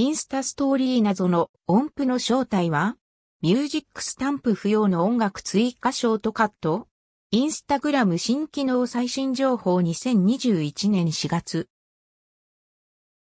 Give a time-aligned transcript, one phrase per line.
[0.00, 2.96] インスタストーリー謎の音符の正体は？
[3.42, 6.88] ミュージックスタンプ不要の音楽追加ショートカット？
[7.32, 11.68] インスタグラム新機能最新情報？2021年4月。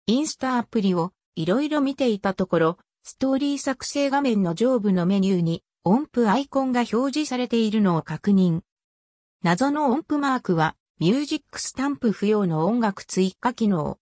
[0.05, 8.61] インスタアプリをいろいろ見ていたところ、ストーリー作成画面の上部のメニューに音符アイコンが表示されているのを確認。
[9.43, 13.97] 謎の音符マークはミュージックスタンプ不要の音楽追加機能。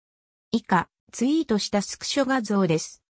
[0.51, 3.01] 以下、ツイートしたスクショ画像です。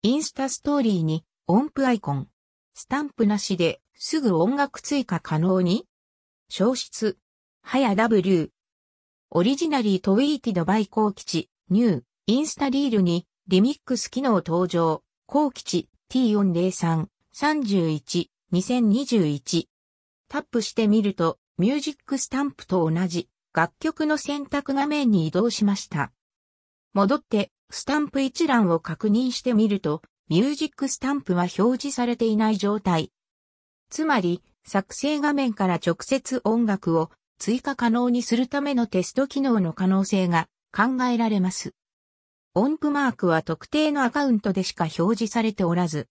[0.00, 2.28] インスタストーリーに音符アイコン。
[2.72, 5.84] スタンプなしですぐ音楽追加可能に
[6.48, 7.18] 消失。
[7.60, 8.52] はや W。
[9.28, 15.02] Originally tweeted by コー吉、 New、インスタリールにリミックス機能登場。
[15.26, 19.66] コー吉 T403、31、2021。
[20.30, 26.12] タップしてみると、ミュージックスタンプと同じ楽曲の選択画面に移動しました。
[26.96, 30.00] 戻って、スタンプ一覧を確認してみると、
[30.30, 33.12] ミュージックスタンプは表示されていない状態。
[33.90, 41.74] つまり、作成画面から直接音楽を追加可能にするためのテスト機能の可能性が考えられます。
[42.54, 46.08] 音符マークは特定のアカウントでしか表示されておらず、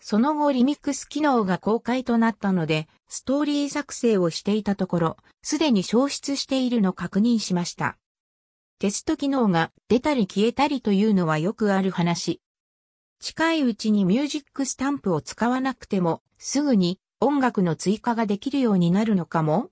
[0.00, 7.98] その後リミックス機能が公開となったので、ストーリー作成をしていたところ、すでに消失しているの確認しました。
[8.80, 12.40] テスト機能が出たり消えたりというのはよくある話。
[13.18, 19.70] 近いうちにミュージックスタンプを使わなくても、すぐに音楽の追加ができるようになるのかも？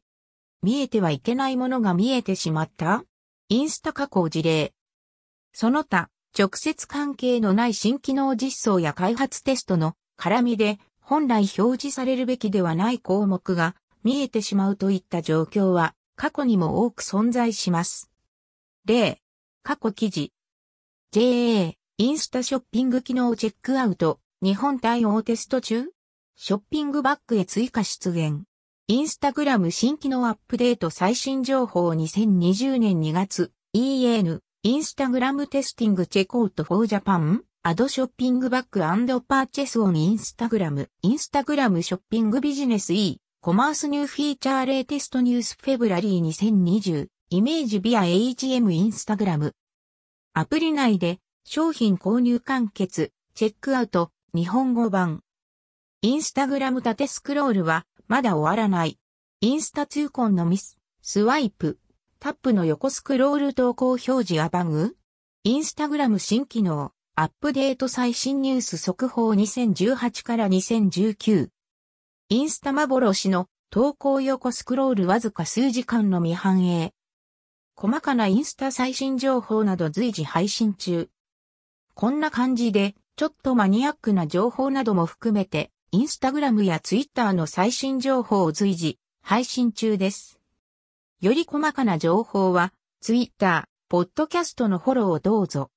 [0.60, 3.04] 見えてはいけないものが見えてしまった？
[3.48, 4.72] インスタ加工事例。
[5.52, 18.10] その他、直接関係のない新機能実装や開発テストの絡みで本来表示されるべきではない項目が見えてしまうといった状況は過去にも多く存在します。
[18.86, 19.20] 例、
[19.64, 20.32] 過去記事。
[21.12, 25.86] JA、インスタショッピング機能チェックアウト、日本対応テスト中？
[26.36, 28.44] ショッピングバッグへ追加出現。
[28.86, 31.88] インスタグラム新機能アップデート最新情報。
[31.88, 39.96] 2020年2月、EN、インスタグラムテスティングチェコートフォージャパン、アドショッピングバッグパーチェスオン。
[39.96, 46.22] インスタグラム、インスタグラムショッピングビジネス E、コマースニューフィーチャーレイテストニュースフェブラリー。
[46.22, 49.56] 2020、イメージビア HM インスタグラム。
[50.32, 55.24] アプリ内で商品購入完結、チェックアウト、日本語版。
[56.02, 59.00] インスタグラム縦スクロールはまだ終わらない。
[59.40, 61.80] インスタ痛恨のミス、スワイプ、
[62.20, 64.94] タップの横スクロール投稿表示アバグ
[65.42, 71.48] インスタグラム新機能、アップデート最新ニュース速報2018から2019。
[72.28, 76.92] インスタ幻の投稿横スクロールわずか数時間の未反映。
[77.78, 81.10] 細かなインスタ最新情報など随時配信中。
[81.92, 90.40] こんな感じで、ちょっとマニアックな情報なども含めて、インスタグラムやツイッターの最新情報を随時配信中です。
[91.20, 92.72] より細かな情報は、
[93.02, 95.70] ツイッター、ポッドキャストのフォローをどうぞ。